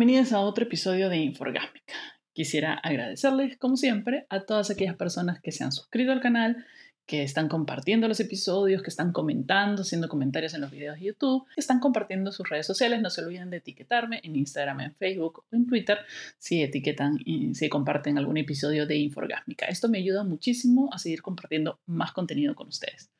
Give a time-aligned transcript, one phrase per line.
[0.00, 1.92] bienvenidos a otro episodio de Inforgásmica.
[2.32, 6.64] Quisiera agradecerles, como siempre, a todas aquellas personas que se han suscrito al canal,
[7.04, 11.44] que están compartiendo los episodios, que están comentando, haciendo comentarios en los videos de YouTube,
[11.54, 13.02] que están compartiendo sus redes sociales.
[13.02, 15.98] No se olviden de etiquetarme en Instagram, en Facebook o en Twitter
[16.38, 19.66] si etiquetan y si comparten algún episodio de Inforgásmica.
[19.66, 23.10] Esto me ayuda muchísimo a seguir compartiendo más contenido con ustedes.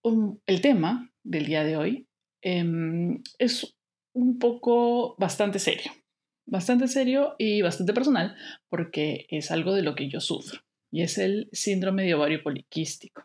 [0.00, 2.06] Um, el tema del día de hoy
[2.40, 3.77] em, es
[4.18, 5.92] un poco bastante serio.
[6.46, 8.34] Bastante serio y bastante personal
[8.68, 10.60] porque es algo de lo que yo sufro
[10.90, 13.24] y es el síndrome de ovario poliquístico.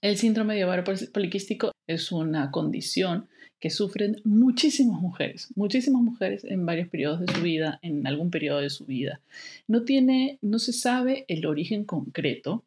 [0.00, 3.28] El síndrome de ovario poliquístico es una condición
[3.58, 8.60] que sufren muchísimas mujeres, muchísimas mujeres en varios periodos de su vida, en algún periodo
[8.60, 9.20] de su vida.
[9.66, 12.64] No tiene, no se sabe el origen concreto,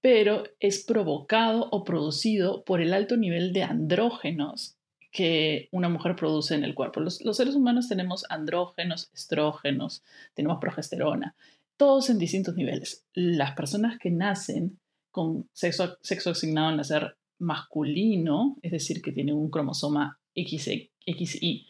[0.00, 4.77] pero es provocado o producido por el alto nivel de andrógenos
[5.18, 7.00] que una mujer produce en el cuerpo.
[7.00, 11.34] Los, seres humanos tenemos andrógenos, estrógenos, tenemos progesterona,
[11.76, 13.04] todos en distintos niveles.
[13.14, 14.78] Las personas que nacen
[15.10, 21.66] con sexo, sexo asignado al nacer masculino, es decir, que tienen un cromosoma XY,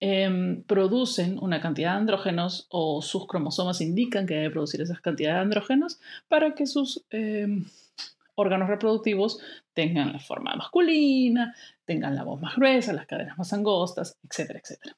[0.00, 5.36] em, producen una cantidad de andrógenos o sus cromosomas indican que debe producir esas cantidades
[5.36, 7.64] de andrógenos para que sus em,
[8.34, 9.38] órganos reproductivos
[9.72, 11.54] tengan la forma masculina,
[11.84, 14.96] tengan la voz más gruesa, las cadenas más angostas, etcétera, etcétera.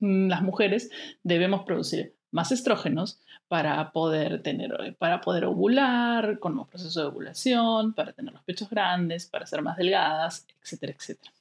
[0.00, 0.90] Mm, las mujeres
[1.22, 7.94] debemos producir más estrógenos para poder tener, para poder ovular, con un proceso de ovulación,
[7.94, 11.32] para tener los pechos grandes, para ser más delgadas, etcétera, etcétera.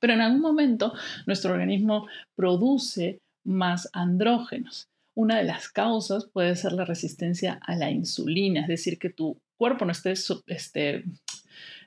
[0.00, 0.92] Pero en algún momento
[1.26, 2.06] nuestro organismo
[2.36, 4.88] produce más andrógenos.
[5.14, 9.36] Una de las causas puede ser la resistencia a la insulina, es decir, que tu
[9.64, 10.12] cuerpo no esté,
[10.46, 11.04] este,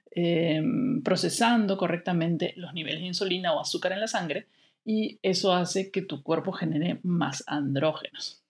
[0.09, 4.47] em, procesando correctamente los niveles de insulina o azúcar en la sangre
[4.83, 8.41] y eso hace que tu cuerpo genere más andrógenos.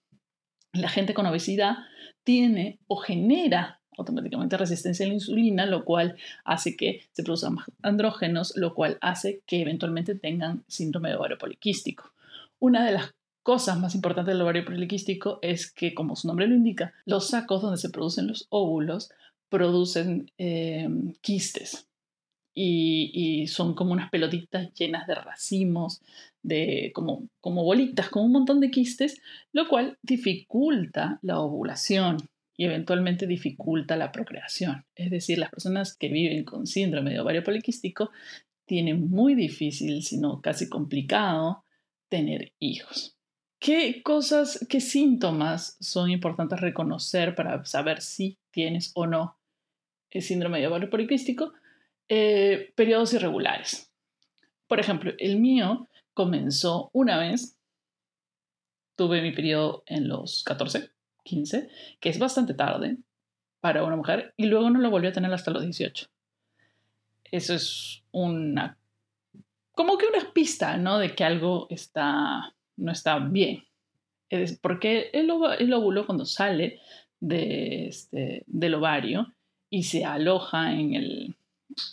[0.72, 1.76] La gente con obesidad
[2.24, 6.16] tiene o genera automáticamente resistencia a la insulina, lo cual
[6.46, 11.38] hace que se produzcan más andrógenos, lo cual hace que eventualmente tengan síndrome de ovario
[11.38, 12.14] poliquístico.
[12.60, 13.14] Una de las
[13.48, 17.62] cosas más importantes del ovario poliquístico es que, como su nombre lo indica, los sacos
[17.62, 19.10] donde se producen los óvulos
[19.48, 21.88] producen em, quistes
[22.54, 26.02] y, son como unas pelotitas llenas de racimos,
[26.44, 29.22] de, como, como bolitas, como un montón de quistes,
[29.54, 32.18] lo cual dificulta la ovulación
[32.58, 34.84] y eventualmente dificulta la procreación.
[34.94, 38.10] Es decir, las personas que viven con síndrome de ovario poliquístico
[38.66, 41.64] tienen muy difícil, si no casi complicado,
[42.10, 43.17] tener hijos.
[43.68, 49.38] ¿Qué cosas, qué síntomas son importantes reconocer para saber si tienes o no
[50.10, 51.52] el síndrome de ovario poliquístico?
[52.08, 53.92] Eh, periodos irregulares.
[54.68, 57.58] Por ejemplo, el mío comenzó una vez,
[58.96, 60.90] tuve mi periodo en los 14,
[61.26, 61.70] 15,
[62.00, 62.96] que es bastante tarde
[63.60, 66.08] para una mujer, y luego no lo volví a tener hasta los 18.
[67.26, 68.78] Eso es una,
[69.74, 71.00] como que una pista, ¿no?
[71.00, 73.64] De que algo está no está bien.
[74.30, 76.80] Es porque el, óvulo cuando sale
[77.20, 79.34] de este, del ovario
[79.70, 81.36] y se aloja en el,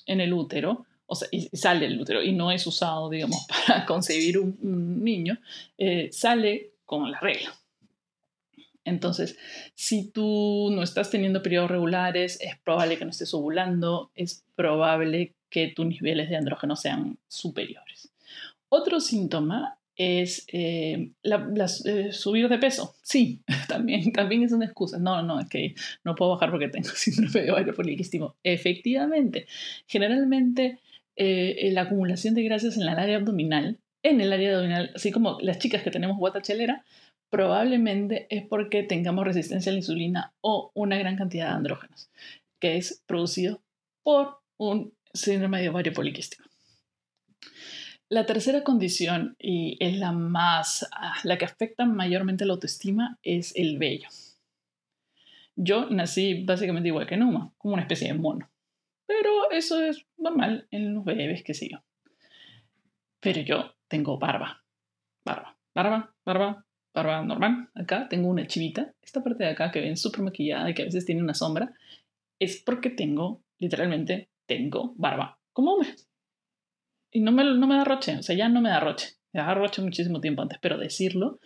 [0.07, 3.85] en el útero, o sea, y sale del útero y no es usado, digamos, para
[3.87, 5.39] concebir un, niño,
[5.79, 7.53] eh, sale con la regla.
[8.85, 9.39] Entonces,
[9.75, 15.35] si tú no estás teniendo periodos regulares, es probable que no estés ovulando, es probable
[15.49, 18.13] que tus niveles de andrógeno sean superiores.
[18.69, 22.95] Otro síntoma es eh, eh, subir de peso.
[23.03, 24.99] Sí, también, también es una excusa.
[24.99, 25.75] No, no, es que
[26.05, 28.37] no puedo bajar porque tengo síndrome de ovario poliquístico.
[28.43, 29.47] Efectivamente,
[29.87, 30.79] generalmente
[31.17, 35.39] eh, la acumulación de grasas en el área abdominal, en el área abdominal, así como
[35.41, 36.85] las chicas que tenemos guata chelera,
[37.31, 42.11] probablemente es porque tengamos resistencia a la insulina o una gran cantidad de andrógenos,
[42.61, 43.61] que es producido
[44.03, 46.45] por un síndrome de ovario poliquístico.
[48.11, 53.57] La tercera condición, y es la más, ah, la que afecta mayormente la autoestima, es
[53.57, 54.09] el vello.
[55.57, 58.51] Yo nací básicamente igual que Numa, como una especie de mono.
[59.07, 61.83] Pero eso es normal en los bebés, que sigo.
[63.21, 64.63] Pero yo tengo barba.
[65.25, 67.71] Barba, barba, barba, barba normal.
[67.75, 68.93] Acá tengo una chivita.
[69.01, 71.73] Esta parte de acá que ven súper maquillada y que a veces tiene una sombra,
[72.39, 75.95] es porque tengo, literalmente, tengo barba como hombre
[77.15, 79.15] y no me, no me da roche, o sea, ya no me da roche.
[79.33, 81.39] Me da roche muchísimo tiempo antes, pero decirlo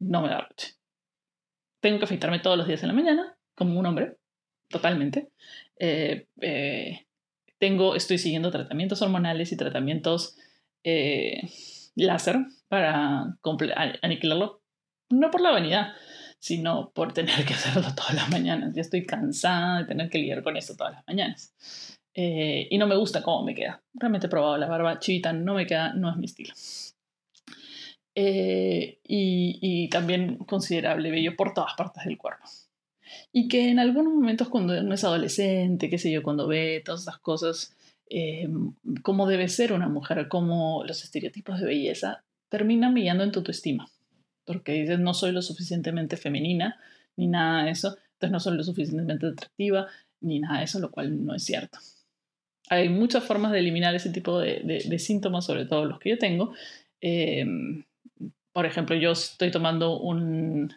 [0.00, 0.74] no me da roche.
[1.80, 4.16] Tengo que afeitarme todos los días en la mañana, como un hombre,
[4.68, 5.30] totalmente.
[5.78, 7.06] Eh, eh,
[7.58, 10.36] tengo, estoy siguiendo tratamientos hormonales y tratamientos
[10.82, 11.48] eh,
[11.94, 13.38] láser para
[14.02, 14.60] aniquilarlo,
[15.08, 15.92] no por la vanidad,
[16.40, 18.74] sino por tener que hacerlo todas las mañanas.
[18.74, 21.54] Ya estoy cansada de tener que lidiar con eso todas las mañanas.
[22.14, 23.82] Eh, y no me gusta cómo me queda.
[23.94, 26.52] Realmente he probado la barba chivita, no me queda, no es mi estilo.
[28.14, 32.44] Eh, y, y, también considerable vello por todas partes del cuerpo.
[33.32, 37.00] Y que en algunos momentos cuando uno es adolescente, qué sé yo, cuando ve todas
[37.00, 37.76] estas cosas,
[38.10, 38.48] eh,
[39.02, 43.88] cómo debe ser una mujer, cómo los estereotipos de belleza terminan brillando en tu autoestima.
[44.44, 46.78] Porque dices, no soy lo suficientemente femenina,
[47.16, 49.86] ni nada de eso, entonces no soy lo suficientemente atractiva,
[50.20, 51.78] ni nada de eso, lo cual no es cierto.
[52.68, 56.54] Hay muchas formas de eliminar ese tipo de, síntomas, sobre todo los que yo tengo.
[57.00, 57.44] Eh,
[58.52, 60.72] por ejemplo, yo estoy tomando un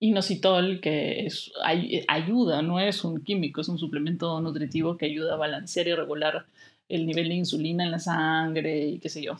[0.00, 1.52] inositol que es,
[2.08, 6.46] ayuda, no es un químico, es un suplemento nutritivo que ayuda a balancear y regular
[6.88, 9.36] el nivel de insulina en la sangre y qué sé yo,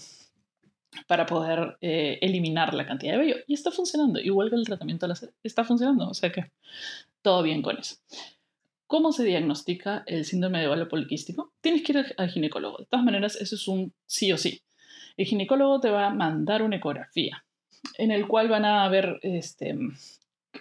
[1.07, 3.37] para poder eh, eliminar la cantidad de vello.
[3.47, 6.51] Y está funcionando, igual que el tratamiento láser, está funcionando, o sea que
[7.23, 7.97] todo bien con eso.
[8.89, 11.53] ¿Cómo se diagnostica el síndrome de ovario poliquístico?
[11.61, 12.79] Tienes que ir al ginecólogo.
[12.79, 14.63] De todas maneras, eso es un sí o sí.
[15.19, 17.45] El ginecólogo te va a mandar una ecografía
[17.99, 19.77] en el cual van a ver este,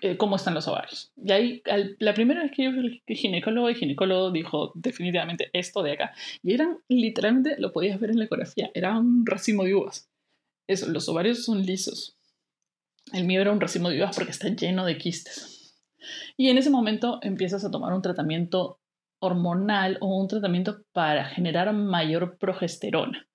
[0.02, 1.14] eh, cómo están los ovarios.
[1.16, 1.64] Y ahí,
[2.00, 6.14] la primera vez que yo al ginecólogo, el ginecólogo dijo definitivamente esto de acá.
[6.44, 10.10] Y eran, literalmente, lo podías ver en la ecografía, era un racimo de uvas.
[10.68, 12.18] Eso, los ovarios son lisos.
[13.14, 15.57] El mío era un racimo de uvas porque está lleno de quistes.
[16.36, 18.80] Y en ese momento empiezas a tomar un tratamiento
[19.20, 23.28] hormonal o un tratamiento para generar mayor progesterona.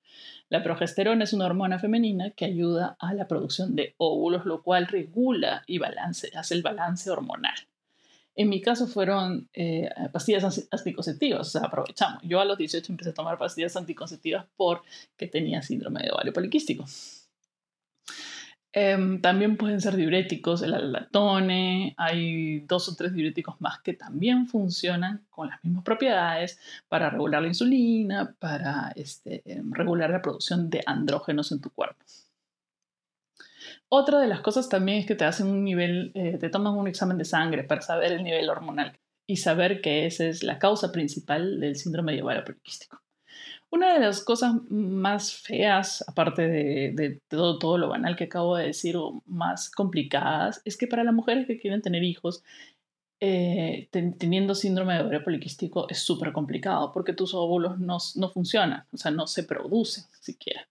[0.48, 4.86] La progesterona es una hormona femenina que ayuda a la producción de óvulos, lo cual
[4.86, 7.54] regula y balance, hace el balance hormonal.
[8.34, 12.22] En mi caso fueron eh, pastillas anticonceptivas, aprovechamos.
[12.22, 16.86] Yo a los 18 empecé a tomar pastillas anticonceptivas porque tenía síndrome de ovario poliquístico.
[18.74, 24.48] Em, también pueden ser diuréticos, el alatone, hay dos o tres diuréticos más que también
[24.48, 26.58] funcionan con las mismas propiedades
[26.88, 32.02] para regular la insulina, para este, em, regular la producción de andrógenos en tu cuerpo.
[33.90, 36.88] Otra de las cosas también es que te hacen un nivel, eh, te toman un
[36.88, 40.92] examen de sangre para saber el nivel hormonal y saber que esa es la causa
[40.92, 43.02] principal del síndrome de ovario poliquístico.
[43.72, 48.98] Una de las cosas más feas, aparte de, todo, lo banal que acabo de decir,
[48.98, 52.44] o más complicadas, es que para las mujeres que quieren tener hijos,
[53.18, 58.84] eh, teniendo síndrome de ovario poliquístico es súper complicado porque tus óvulos no, no, funcionan,
[58.92, 60.68] o sea, no se producen siquiera.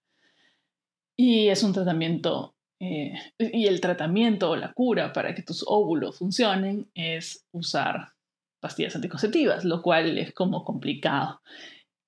[1.18, 6.20] Y es un tratamiento, eh, y el tratamiento o la cura para que tus óvulos
[6.20, 8.12] funcionen es usar
[8.60, 11.42] pastillas anticonceptivas, lo cual es como complicado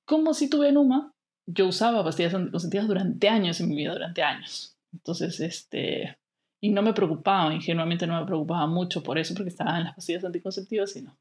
[0.05, 1.13] como si tuve Numa,
[1.45, 4.77] yo usaba pastillas anticonceptivas durante años en mi vida, durante años.
[4.93, 6.17] Entonces, este,
[6.61, 9.95] y no me preocupaba, ingenuamente no me preocupaba mucho por eso, porque estaba en las
[9.95, 11.17] pastillas anticonceptivas, sino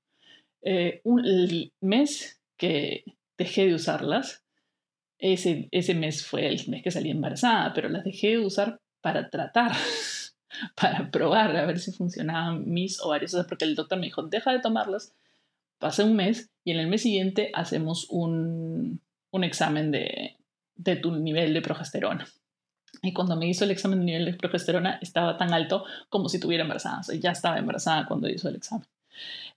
[0.63, 3.05] eh, un, el mes que
[3.37, 4.45] dejé de usarlas,
[5.19, 9.31] ese, ese mes fue el mes que salí embarazada, pero las dejé de usar para
[9.31, 9.73] tratar,
[10.77, 14.61] para probar a ver si funcionaban mis ovarios, porque el doctor me dijo, deja de
[14.61, 15.15] tomarlas
[15.83, 19.01] Pasa un mes y en el mes siguiente hacemos un,
[19.33, 20.37] examen de,
[21.03, 22.25] tu nivel de progesterona.
[23.03, 26.39] Y cuando me hizo el examen de nivel de progesterona estaba tan alto como si
[26.39, 27.01] tuviera embarazada.
[27.01, 28.87] O sea, ya estaba embarazada cuando hizo el examen.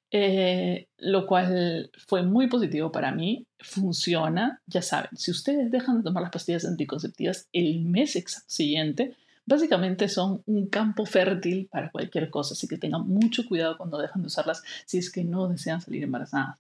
[0.10, 3.46] Eh, lo cual fue muy positivo para mí.
[3.60, 10.10] Funciona, ya saben, si ustedes dejan de tomar las pastillas anticonceptivas el mes siguiente, básicamente
[10.10, 14.28] son un campo fértil para cualquier cosa, así que tengan mucho cuidado cuando dejan de
[14.28, 16.58] usarlas si es que no desean salir embarazadas.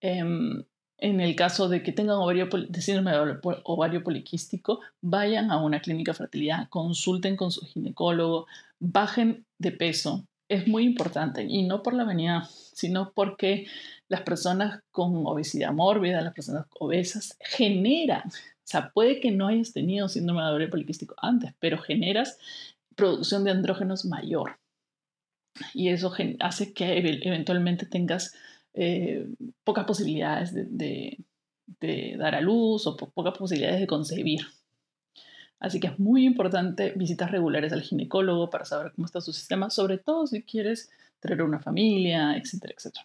[0.00, 0.64] Em,
[0.98, 6.18] en el caso de que tengan ovario de ovario poliquístico, vayan a una clínica de
[6.18, 8.46] fertilidad, consulten con su ginecólogo,
[8.78, 10.26] bajen de peso.
[10.48, 13.66] Es muy importante y no por la venida, sino porque
[14.08, 18.24] las personas con obesidad mórbida, las personas obesas, generan
[18.70, 22.38] o sea, puede que no hayas tenido síndrome de ovario poliquístico antes, pero generas
[22.94, 24.60] producción de andrógenos mayor.
[25.74, 28.32] Y eso hace que eventualmente tengas
[28.74, 29.26] eh,
[29.64, 31.18] pocas posibilidades de,
[32.16, 34.42] dar a luz o pocas posibilidades de concebir.
[35.58, 39.68] Así que es muy importante visitas regulares al ginecólogo para saber cómo está su sistema,
[39.70, 43.04] sobre todo si quieres traer una familia, etcétera, etcétera.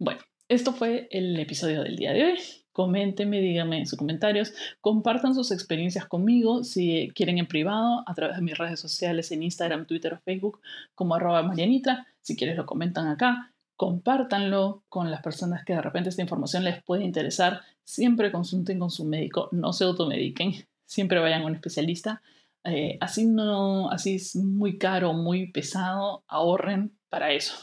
[0.00, 5.34] Bueno, esto fue el episodio del día de hoy coméntenme, díganme en sus comentarios, compartan
[5.34, 9.86] sus experiencias conmigo si quieren en privado a través de mis redes sociales en Instagram,
[9.86, 10.60] Twitter o Facebook
[10.96, 12.06] como arroba marianitra.
[12.20, 16.82] Si quieres lo comentan acá, compártanlo con las personas que de repente esta información les
[16.82, 17.60] puede interesar.
[17.84, 20.66] Siempre consulten con su médico, no se automediquen.
[20.84, 22.22] siempre vayan a un especialista.
[22.64, 27.54] Eh, así no, así es muy caro, muy pesado, ahorren para eso.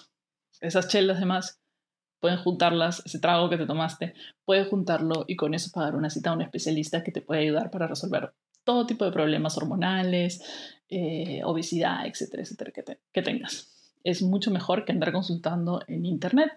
[0.62, 1.61] Esas chelas demás
[2.22, 4.14] pueden juntarlas, ese trago que te tomaste,
[4.46, 7.72] puedes juntarlo y con eso pagar una cita a un especialista que te puede ayudar
[7.72, 10.42] para resolver todo tipo de problemas hormonales,
[10.88, 13.96] eh, obesidad, etcétera, etcétera, que, que tengas.
[14.04, 16.52] Es mucho mejor que andar consultando en internet.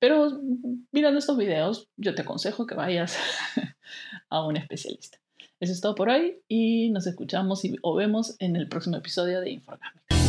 [0.00, 0.40] Pero
[0.92, 3.18] mirando estos videos, yo te aconsejo que vayas
[4.30, 5.18] a un especialista.
[5.60, 9.40] Eso es todo por hoy y nos escuchamos y, o vemos en el próximo episodio
[9.40, 10.27] de Inforgámica.